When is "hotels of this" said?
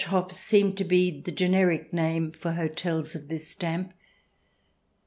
2.53-3.47